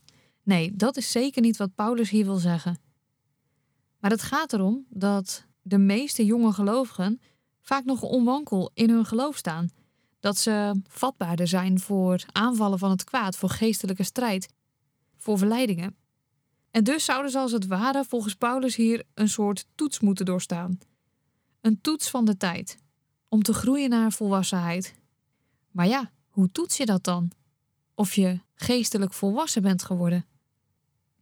Nee, 0.44 0.76
dat 0.76 0.98
is 0.98 1.12
zeker 1.12 1.42
niet 1.42 1.58
wat 1.58 1.76
Paulus 1.76 2.10
hier 2.10 2.26
wil 2.26 2.38
zeggen. 2.38 2.89
Maar 4.00 4.12
het 4.12 4.22
gaat 4.22 4.54
erom 4.54 4.86
dat 4.90 5.46
de 5.62 5.78
meeste 5.78 6.26
jonge 6.26 6.54
gelovigen 6.54 7.22
vaak 7.62 7.86
nog 7.86 8.02
onwankel 8.02 8.72
in 8.74 8.90
hun 8.90 9.06
geloof 9.06 9.38
staan. 9.38 9.70
Dat 10.20 10.38
ze 10.38 10.82
vatbaarder 10.88 11.48
zijn 11.48 11.80
voor 11.80 12.24
aanvallen 12.32 12.80
van 12.80 12.90
het 12.90 13.04
kwaad, 13.04 13.36
voor 13.36 13.50
geestelijke 13.50 14.04
strijd, 14.04 14.54
voor 15.18 15.38
verleidingen. 15.38 15.96
En 16.72 16.84
dus 16.84 17.06
zouden 17.06 17.32
ze 17.32 17.38
als 17.38 17.52
het 17.52 17.68
ware 17.68 18.06
volgens 18.06 18.36
Paulus 18.36 18.76
hier 18.76 19.04
een 19.14 19.30
soort 19.30 19.66
toets 19.76 20.00
moeten 20.00 20.26
doorstaan. 20.26 20.80
Een 21.62 21.82
toets 21.82 22.10
van 22.10 22.26
de 22.26 22.38
tijd, 22.38 22.78
om 23.28 23.44
te 23.44 23.54
groeien 23.54 23.90
naar 23.90 24.12
volwassenheid. 24.12 24.94
Maar 25.72 25.88
ja, 25.88 26.12
hoe 26.30 26.52
toets 26.52 26.78
je 26.78 26.86
dat 26.86 27.04
dan? 27.04 27.32
Of 27.96 28.14
je 28.14 28.40
geestelijk 28.56 29.14
volwassen 29.14 29.62
bent 29.62 29.84
geworden? 29.84 30.26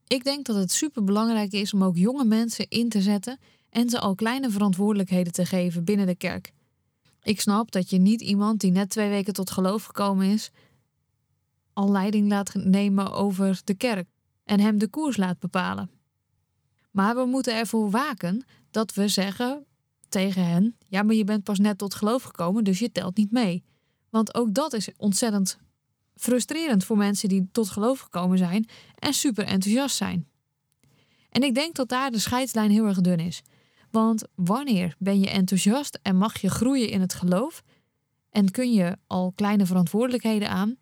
Ik 0.08 0.24
denk 0.24 0.46
dat 0.46 0.56
het 0.56 0.72
superbelangrijk 0.72 1.52
is 1.52 1.74
om 1.74 1.84
ook 1.84 1.98
jonge 1.98 2.26
mensen 2.26 2.70
in 2.70 2.90
te 2.90 3.02
zetten 3.02 3.40
en 3.70 3.90
ze 3.90 4.00
al 4.00 4.16
kleine 4.16 4.50
verantwoordelijkheden 4.50 5.34
te 5.34 5.46
geven 5.46 5.84
binnen 5.84 6.06
de 6.06 6.16
kerk. 6.16 6.52
Ik 7.24 7.42
snap 7.42 7.72
dat 7.72 7.90
je 7.90 7.98
niet 7.98 8.22
iemand 8.22 8.60
die 8.62 8.72
net 8.72 8.90
twee 8.90 9.10
weken 9.10 9.34
tot 9.34 9.52
geloof 9.52 9.84
gekomen 9.84 10.28
is, 10.28 10.52
al 11.74 11.92
leiding 11.92 12.28
laat 12.28 12.54
nemen 12.54 13.12
over 13.12 13.62
de 13.64 13.74
kerk 13.74 14.08
en 14.44 14.60
hem 14.60 14.78
de 14.78 14.88
koers 14.88 15.18
laat 15.18 15.40
bepalen. 15.40 15.90
Maar 16.92 17.16
we 17.16 17.26
moeten 17.26 17.56
ervoor 17.56 17.90
waken 17.90 18.46
dat 18.72 18.94
we 18.94 19.08
zeggen 19.08 19.66
tegen 20.10 20.46
hen: 20.46 20.76
ja, 20.88 21.04
maar 21.04 21.16
je 21.16 21.24
bent 21.24 21.44
pas 21.44 21.60
net 21.60 21.78
tot 21.78 21.94
geloof 21.94 22.24
gekomen, 22.24 22.64
dus 22.64 22.80
je 22.80 22.92
telt 22.92 23.18
niet 23.18 23.32
mee. 23.32 23.64
Want 24.10 24.36
ook 24.36 24.54
dat 24.54 24.74
is 24.74 24.90
ontzettend 24.98 25.58
frustrerend 26.18 26.84
voor 26.84 26.98
mensen 26.98 27.30
die 27.30 27.50
tot 27.52 27.70
geloof 27.70 28.00
gekomen 28.00 28.38
zijn 28.38 28.68
en 28.96 29.14
super 29.14 29.46
enthousiast 29.46 29.96
zijn. 29.96 30.28
En 31.30 31.44
ik 31.44 31.56
denk 31.56 31.76
dat 31.76 31.90
daar 31.90 32.12
de 32.12 32.20
scheidslijn 32.20 32.72
heel 32.72 32.86
erg 32.86 33.02
dun 33.02 33.20
is. 33.20 33.42
Want 33.92 34.24
wanneer 34.36 34.96
ben 35.00 35.20
je 35.20 35.30
enthousiast 35.30 36.00
en 36.02 36.16
mag 36.16 36.42
je 36.42 36.50
groeien 36.50 36.90
in 36.90 37.02
het 37.02 37.14
geloof 37.14 37.64
en 38.30 38.52
kun 38.52 38.74
je 38.74 38.98
al 39.08 39.32
kleine 39.36 39.66
verantwoordelijkheden 39.66 40.50
aan? 40.50 40.78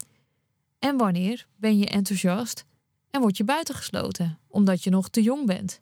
En 0.79 0.97
wanneer 0.97 1.47
ben 1.55 1.77
je 1.77 1.87
enthousiast 1.87 2.65
en 3.09 3.21
word 3.21 3.37
je 3.37 3.43
buitengesloten 3.43 4.39
omdat 4.47 4.83
je 4.83 4.89
nog 4.89 5.09
te 5.09 5.21
jong 5.21 5.45
bent? 5.45 5.81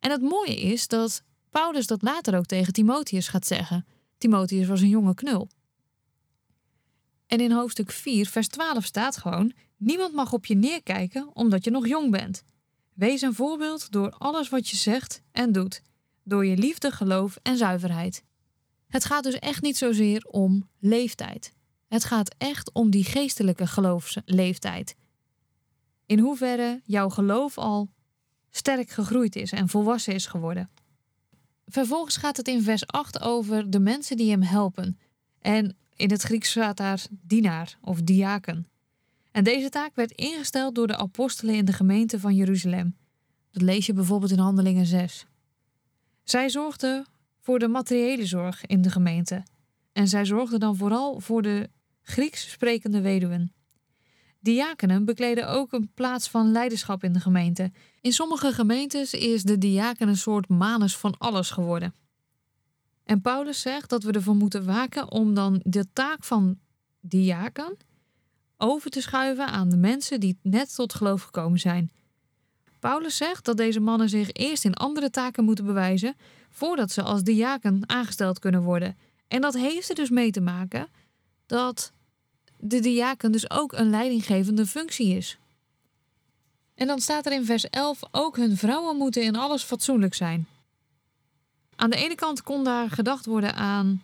En 0.00 0.10
het 0.10 0.22
mooie 0.22 0.56
is 0.56 0.88
dat 0.88 1.22
Paulus 1.50 1.86
dat 1.86 2.02
later 2.02 2.36
ook 2.36 2.46
tegen 2.46 2.72
Timotheus 2.72 3.28
gaat 3.28 3.46
zeggen. 3.46 3.86
Timotheus 4.18 4.66
was 4.66 4.80
een 4.80 4.88
jonge 4.88 5.14
knul. 5.14 5.48
En 7.26 7.40
in 7.40 7.52
hoofdstuk 7.52 7.90
4, 7.90 8.26
vers 8.26 8.48
12 8.48 8.84
staat 8.84 9.16
gewoon: 9.16 9.52
Niemand 9.76 10.14
mag 10.14 10.32
op 10.32 10.46
je 10.46 10.54
neerkijken 10.54 11.30
omdat 11.34 11.64
je 11.64 11.70
nog 11.70 11.86
jong 11.86 12.10
bent. 12.10 12.42
Wees 12.94 13.22
een 13.22 13.34
voorbeeld 13.34 13.92
door 13.92 14.10
alles 14.10 14.48
wat 14.48 14.68
je 14.68 14.76
zegt 14.76 15.22
en 15.32 15.52
doet, 15.52 15.82
door 16.22 16.46
je 16.46 16.56
liefde, 16.56 16.90
geloof 16.90 17.38
en 17.42 17.56
zuiverheid. 17.56 18.24
Het 18.88 19.04
gaat 19.04 19.24
dus 19.24 19.38
echt 19.38 19.62
niet 19.62 19.76
zozeer 19.76 20.24
om 20.24 20.68
leeftijd. 20.78 21.52
Het 21.88 22.04
gaat 22.04 22.34
echt 22.38 22.72
om 22.72 22.90
die 22.90 23.04
geestelijke 23.04 23.66
geloofsleeftijd. 23.66 24.96
In 26.06 26.18
hoeverre 26.18 26.82
jouw 26.84 27.08
geloof 27.08 27.58
al 27.58 27.90
sterk 28.50 28.90
gegroeid 28.90 29.36
is 29.36 29.52
en 29.52 29.68
volwassen 29.68 30.14
is 30.14 30.26
geworden. 30.26 30.70
Vervolgens 31.66 32.16
gaat 32.16 32.36
het 32.36 32.48
in 32.48 32.62
vers 32.62 32.86
8 32.86 33.20
over 33.20 33.70
de 33.70 33.80
mensen 33.80 34.16
die 34.16 34.30
hem 34.30 34.42
helpen. 34.42 34.98
En 35.40 35.76
in 35.96 36.10
het 36.10 36.22
Grieks 36.22 36.50
staat 36.50 36.76
daar 36.76 37.06
dienaar 37.10 37.78
of 37.80 38.02
diaken. 38.02 38.66
En 39.30 39.44
deze 39.44 39.68
taak 39.68 39.94
werd 39.94 40.10
ingesteld 40.10 40.74
door 40.74 40.86
de 40.86 40.96
apostelen 40.96 41.54
in 41.54 41.64
de 41.64 41.72
gemeente 41.72 42.20
van 42.20 42.34
Jeruzalem. 42.34 42.96
Dat 43.50 43.62
lees 43.62 43.86
je 43.86 43.92
bijvoorbeeld 43.92 44.30
in 44.30 44.38
Handelingen 44.38 44.86
6. 44.86 45.26
Zij 46.24 46.48
zorgden 46.48 47.06
voor 47.40 47.58
de 47.58 47.68
materiële 47.68 48.26
zorg 48.26 48.66
in 48.66 48.82
de 48.82 48.90
gemeente. 48.90 49.42
En 49.92 50.08
zij 50.08 50.24
zorgden 50.24 50.60
dan 50.60 50.76
vooral 50.76 51.20
voor 51.20 51.42
de 51.42 51.70
Grieks 52.02 52.50
sprekende 52.50 53.00
weduwen. 53.00 53.52
Diakenen 54.40 55.04
bekleden 55.04 55.48
ook 55.48 55.72
een 55.72 55.90
plaats 55.94 56.28
van 56.28 56.52
leiderschap 56.52 57.04
in 57.04 57.12
de 57.12 57.20
gemeente. 57.20 57.72
In 58.00 58.12
sommige 58.12 58.52
gemeentes 58.52 59.14
is 59.14 59.42
de 59.42 59.58
diaken 59.58 60.08
een 60.08 60.16
soort 60.16 60.48
manus 60.48 60.96
van 60.96 61.14
alles 61.18 61.50
geworden. 61.50 61.94
En 63.06 63.20
Paulus 63.20 63.60
zegt 63.60 63.90
dat 63.90 64.02
we 64.02 64.12
ervoor 64.12 64.36
moeten 64.36 64.64
waken 64.64 65.10
om 65.10 65.34
dan 65.34 65.60
de 65.64 65.86
taak 65.92 66.24
van 66.24 66.58
diaken 67.00 67.76
over 68.56 68.90
te 68.90 69.00
schuiven 69.00 69.46
aan 69.46 69.70
de 69.70 69.76
mensen 69.76 70.20
die 70.20 70.38
net 70.42 70.74
tot 70.74 70.94
geloof 70.94 71.22
gekomen 71.22 71.58
zijn. 71.58 71.90
Paulus 72.78 73.16
zegt 73.16 73.44
dat 73.44 73.56
deze 73.56 73.80
mannen 73.80 74.08
zich 74.08 74.32
eerst 74.32 74.64
in 74.64 74.74
andere 74.74 75.10
taken 75.10 75.44
moeten 75.44 75.64
bewijzen 75.64 76.16
voordat 76.50 76.90
ze 76.90 77.02
als 77.02 77.22
diaken 77.22 77.82
aangesteld 77.86 78.38
kunnen 78.38 78.62
worden. 78.62 78.96
En 79.28 79.40
dat 79.40 79.54
heeft 79.54 79.88
er 79.88 79.94
dus 79.94 80.10
mee 80.10 80.30
te 80.30 80.40
maken 80.40 80.88
dat 81.46 81.92
de 82.58 82.80
diaken 82.80 83.32
dus 83.32 83.50
ook 83.50 83.72
een 83.72 83.90
leidinggevende 83.90 84.66
functie 84.66 85.16
is. 85.16 85.38
En 86.74 86.86
dan 86.86 87.00
staat 87.00 87.26
er 87.26 87.32
in 87.32 87.44
vers 87.44 87.64
11 87.70 88.00
ook 88.10 88.36
hun 88.36 88.56
vrouwen 88.56 88.96
moeten 88.96 89.22
in 89.22 89.36
alles 89.36 89.62
fatsoenlijk 89.62 90.14
zijn. 90.14 90.46
Aan 91.76 91.90
de 91.90 91.96
ene 91.96 92.14
kant 92.14 92.42
kon 92.42 92.64
daar 92.64 92.90
gedacht 92.90 93.26
worden 93.26 93.54
aan 93.54 94.02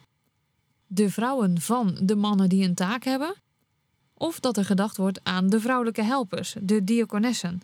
de 0.87 1.11
vrouwen 1.11 1.61
van 1.61 1.99
de 2.03 2.17
mannen 2.17 2.49
die 2.49 2.65
een 2.65 2.75
taak 2.75 3.05
hebben, 3.05 3.35
of 4.15 4.41
dat 4.41 4.57
er 4.57 4.65
gedacht 4.65 4.97
wordt 4.97 5.21
aan 5.23 5.49
de 5.49 5.61
vrouwelijke 5.61 6.03
helpers, 6.03 6.55
de 6.61 6.85
diakonessen. 6.85 7.63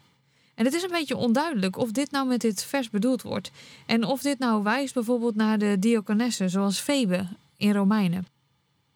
En 0.55 0.65
het 0.65 0.75
is 0.75 0.83
een 0.83 0.91
beetje 0.91 1.17
onduidelijk 1.17 1.77
of 1.77 1.91
dit 1.91 2.11
nou 2.11 2.27
met 2.27 2.41
dit 2.41 2.65
vers 2.65 2.91
bedoeld 2.91 3.23
wordt 3.23 3.50
en 3.87 4.05
of 4.05 4.23
dit 4.23 4.38
nou 4.38 4.62
wijst 4.62 4.95
bijvoorbeeld 4.95 5.35
naar 5.35 5.59
de 5.59 5.77
diakonessen 5.79 6.50
zoals 6.50 6.79
Febe 6.79 7.27
in 7.57 7.73
Romeinen. 7.73 8.27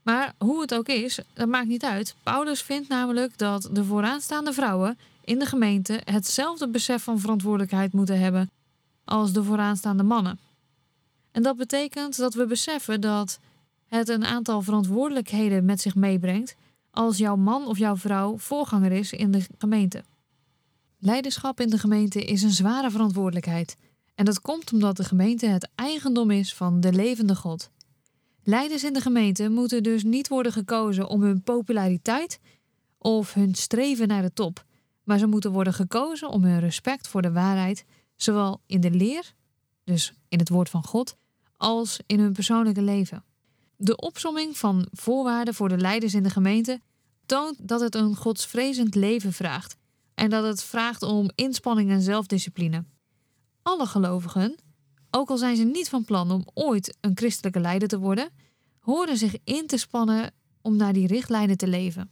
Maar 0.02 0.35
hoe 0.38 0.61
het 0.61 0.75
ook 0.75 0.88
is, 0.88 1.19
dat 1.33 1.49
maakt 1.49 1.69
niet 1.69 1.85
uit. 1.85 2.14
Paulus 2.23 2.62
vindt 2.62 2.88
namelijk 2.88 3.38
dat 3.38 3.69
de 3.73 3.85
vooraanstaande 3.85 4.52
vrouwen 4.52 4.99
in 5.25 5.38
de 5.38 5.47
gemeente 5.47 6.00
hetzelfde 6.04 6.69
besef 6.69 7.02
van 7.02 7.21
verantwoordelijkheid 7.21 7.92
moeten 7.92 8.19
hebben 8.19 8.50
als 9.04 9.33
de 9.33 9.45
vooraanstaande 9.45 10.02
mannen. 10.02 10.38
En 11.32 11.42
dat 11.42 11.56
betekent 11.56 12.16
dat 12.16 12.34
we 12.34 12.46
beseffen 12.46 13.00
dat 13.00 13.38
het 13.86 14.08
een 14.08 14.24
aantal 14.24 14.62
verantwoordelijkheden 14.62 15.64
met 15.64 15.80
zich 15.80 15.94
meebrengt 15.94 16.54
als 16.90 17.18
jouw 17.18 17.36
man 17.36 17.66
of 17.66 17.78
jouw 17.78 17.96
vrouw 17.96 18.38
voorganger 18.38 18.92
is 18.92 19.12
in 19.12 19.30
de 19.30 19.46
gemeente. 19.58 20.04
Leiderschap 20.98 21.60
in 21.60 21.70
de 21.70 21.78
gemeente 21.78 22.24
is 22.24 22.42
een 22.42 22.50
zware 22.50 22.90
verantwoordelijkheid. 22.90 23.76
En 24.14 24.24
dat 24.24 24.40
komt 24.40 24.72
omdat 24.72 24.96
de 24.96 25.04
gemeente 25.04 25.46
het 25.46 25.68
eigendom 25.74 26.30
is 26.30 26.54
van 26.54 26.80
de 26.80 26.92
levende 26.92 27.36
God. 27.36 27.70
Leiders 28.42 28.84
in 28.84 28.92
de 28.92 29.00
gemeente 29.00 29.48
moeten 29.48 29.82
dus 29.82 30.02
niet 30.02 30.28
worden 30.28 30.52
gekozen 30.52 31.08
om 31.08 31.22
hun 31.22 31.42
populariteit 31.42 32.40
of 32.98 33.34
hun 33.34 33.54
streven 33.54 34.08
naar 34.08 34.22
de 34.22 34.32
top, 34.32 34.64
maar 35.04 35.18
ze 35.18 35.26
moeten 35.26 35.52
worden 35.52 35.72
gekozen 35.74 36.28
om 36.28 36.44
hun 36.44 36.60
respect 36.60 37.08
voor 37.08 37.22
de 37.22 37.32
waarheid, 37.32 37.84
zowel 38.16 38.60
in 38.66 38.80
de 38.80 38.90
leer, 38.90 39.32
dus 39.84 40.12
in 40.28 40.38
het 40.38 40.48
woord 40.48 40.68
van 40.68 40.84
God, 40.84 41.16
als 41.62 41.99
in 42.07 42.21
hun 42.21 42.33
persoonlijke 42.33 42.83
leven. 42.83 43.25
De 43.76 43.97
opsomming 43.97 44.57
van 44.57 44.87
voorwaarden 44.92 45.54
voor 45.54 45.69
de 45.69 45.78
leiders 45.78 46.14
in 46.14 46.23
de 46.23 46.31
gemeente 46.31 46.81
toont 47.26 47.69
dat 47.69 47.81
het 47.81 47.95
een 47.95 48.16
godsvrezend 48.16 48.95
leven 48.95 49.33
vraagt 49.33 49.76
en 50.14 50.31
dat 50.31 50.45
het 50.45 50.62
vraagt 50.62 51.02
om 51.02 51.31
inspanning 51.35 51.90
en 51.90 52.02
zelfdiscipline. 52.02 52.85
Alle 53.62 53.87
gelovigen, 53.87 54.54
ook 55.11 55.31
al 55.31 55.37
zijn 55.37 55.57
ze 55.57 55.64
niet 55.64 55.88
van 55.88 56.04
plan 56.04 56.31
om 56.31 56.47
ooit 56.54 56.97
een 57.00 57.16
christelijke 57.16 57.61
leider 57.61 57.88
te 57.88 57.99
worden, 57.99 58.31
horen 58.78 59.16
zich 59.16 59.37
in 59.45 59.66
te 59.66 59.76
spannen 59.76 60.33
om 60.61 60.76
naar 60.76 60.92
die 60.92 61.07
richtlijnen 61.07 61.57
te 61.57 61.69
leven. 61.69 62.11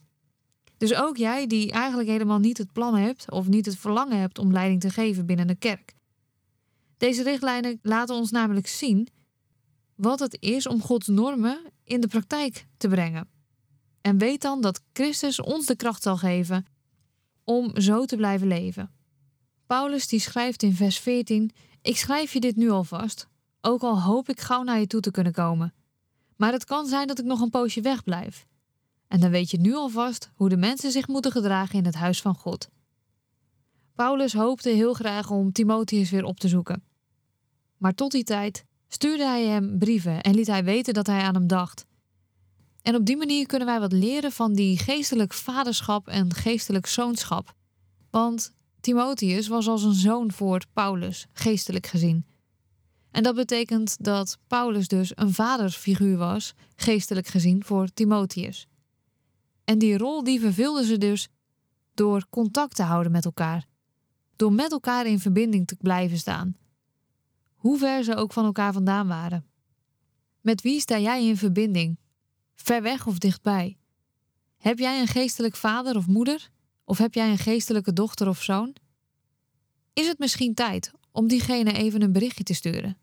Dus 0.76 0.94
ook 0.94 1.16
jij 1.16 1.46
die 1.46 1.72
eigenlijk 1.72 2.08
helemaal 2.08 2.38
niet 2.38 2.58
het 2.58 2.72
plan 2.72 2.96
hebt 2.96 3.30
of 3.30 3.48
niet 3.48 3.66
het 3.66 3.76
verlangen 3.76 4.18
hebt 4.18 4.38
om 4.38 4.52
leiding 4.52 4.80
te 4.80 4.90
geven 4.90 5.26
binnen 5.26 5.46
de 5.46 5.54
kerk. 5.54 5.94
Deze 6.96 7.22
richtlijnen 7.22 7.78
laten 7.82 8.14
ons 8.14 8.30
namelijk 8.30 8.66
zien 8.66 9.08
wat 10.00 10.20
het 10.20 10.36
is 10.40 10.66
om 10.66 10.82
Gods 10.82 11.06
normen 11.06 11.60
in 11.84 12.00
de 12.00 12.08
praktijk 12.08 12.66
te 12.76 12.88
brengen. 12.88 13.28
En 14.00 14.18
weet 14.18 14.42
dan 14.42 14.60
dat 14.60 14.82
Christus 14.92 15.40
ons 15.40 15.66
de 15.66 15.76
kracht 15.76 16.02
zal 16.02 16.16
geven 16.16 16.66
om 17.44 17.80
zo 17.80 18.04
te 18.04 18.16
blijven 18.16 18.46
leven. 18.46 18.90
Paulus 19.66 20.08
die 20.08 20.20
schrijft 20.20 20.62
in 20.62 20.74
vers 20.74 20.98
14: 20.98 21.50
Ik 21.82 21.96
schrijf 21.96 22.32
je 22.32 22.40
dit 22.40 22.56
nu 22.56 22.70
alvast, 22.70 23.28
ook 23.60 23.82
al 23.82 24.02
hoop 24.02 24.28
ik 24.28 24.40
gauw 24.40 24.62
naar 24.62 24.80
je 24.80 24.86
toe 24.86 25.00
te 25.00 25.10
kunnen 25.10 25.32
komen. 25.32 25.74
Maar 26.36 26.52
het 26.52 26.64
kan 26.64 26.86
zijn 26.86 27.06
dat 27.06 27.18
ik 27.18 27.24
nog 27.24 27.40
een 27.40 27.50
poosje 27.50 27.80
wegblijf. 27.80 28.46
En 29.08 29.20
dan 29.20 29.30
weet 29.30 29.50
je 29.50 29.60
nu 29.60 29.74
alvast 29.74 30.30
hoe 30.34 30.48
de 30.48 30.56
mensen 30.56 30.90
zich 30.90 31.08
moeten 31.08 31.32
gedragen 31.32 31.78
in 31.78 31.84
het 31.84 31.94
huis 31.94 32.20
van 32.20 32.34
God. 32.34 32.68
Paulus 33.94 34.32
hoopte 34.32 34.68
heel 34.68 34.94
graag 34.94 35.30
om 35.30 35.52
Timotheus 35.52 36.10
weer 36.10 36.24
op 36.24 36.40
te 36.40 36.48
zoeken. 36.48 36.84
Maar 37.76 37.94
tot 37.94 38.10
die 38.10 38.24
tijd 38.24 38.64
stuurde 38.92 39.24
hij 39.24 39.44
hem 39.44 39.78
brieven 39.78 40.20
en 40.20 40.34
liet 40.34 40.46
hij 40.46 40.64
weten 40.64 40.94
dat 40.94 41.06
hij 41.06 41.20
aan 41.20 41.34
hem 41.34 41.46
dacht. 41.46 41.86
En 42.82 42.94
op 42.94 43.06
die 43.06 43.16
manier 43.16 43.46
kunnen 43.46 43.66
wij 43.66 43.80
wat 43.80 43.92
leren 43.92 44.32
van 44.32 44.52
die 44.52 44.78
geestelijk 44.78 45.32
vaderschap 45.32 46.08
en 46.08 46.34
geestelijk 46.34 46.86
zoonschap. 46.86 47.54
Want 48.10 48.52
Timotheus 48.80 49.48
was 49.48 49.68
als 49.68 49.82
een 49.82 49.94
zoon 49.94 50.32
voor 50.32 50.62
Paulus, 50.72 51.26
geestelijk 51.32 51.86
gezien. 51.86 52.24
En 53.10 53.22
dat 53.22 53.34
betekent 53.34 53.96
dat 54.04 54.38
Paulus 54.46 54.88
dus 54.88 55.12
een 55.14 55.32
vadersfiguur 55.32 56.16
was, 56.16 56.54
geestelijk 56.76 57.26
gezien, 57.26 57.64
voor 57.64 57.88
Timotheus. 57.94 58.66
En 59.64 59.78
die 59.78 59.98
rol 59.98 60.24
die 60.24 60.40
vervulden 60.40 60.84
ze 60.84 60.98
dus 60.98 61.28
door 61.94 62.26
contact 62.30 62.76
te 62.76 62.82
houden 62.82 63.12
met 63.12 63.24
elkaar. 63.24 63.66
Door 64.36 64.52
met 64.52 64.72
elkaar 64.72 65.06
in 65.06 65.20
verbinding 65.20 65.66
te 65.66 65.76
blijven 65.76 66.18
staan. 66.18 66.56
Hoe 67.60 67.78
ver 67.78 68.04
ze 68.04 68.14
ook 68.14 68.32
van 68.32 68.44
elkaar 68.44 68.72
vandaan 68.72 69.06
waren. 69.06 69.46
Met 70.40 70.62
wie 70.62 70.80
sta 70.80 70.98
jij 70.98 71.26
in 71.26 71.36
verbinding? 71.36 71.98
Ver 72.54 72.82
weg 72.82 73.06
of 73.06 73.18
dichtbij? 73.18 73.76
Heb 74.56 74.78
jij 74.78 75.00
een 75.00 75.06
geestelijk 75.06 75.56
vader 75.56 75.96
of 75.96 76.06
moeder? 76.06 76.50
Of 76.84 76.98
heb 76.98 77.14
jij 77.14 77.30
een 77.30 77.38
geestelijke 77.38 77.92
dochter 77.92 78.28
of 78.28 78.42
zoon? 78.42 78.76
Is 79.92 80.06
het 80.06 80.18
misschien 80.18 80.54
tijd 80.54 80.92
om 81.12 81.28
diegene 81.28 81.72
even 81.72 82.02
een 82.02 82.12
berichtje 82.12 82.44
te 82.44 82.54
sturen? 82.54 82.98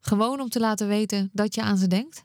Gewoon 0.00 0.40
om 0.40 0.48
te 0.48 0.60
laten 0.60 0.88
weten 0.88 1.30
dat 1.32 1.54
je 1.54 1.62
aan 1.62 1.78
ze 1.78 1.86
denkt? 1.86 2.24